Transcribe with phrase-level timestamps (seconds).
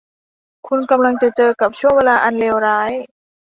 [0.67, 2.91] คุณกำลังจะเจอกับช่วงเวลาอันเลวร้าย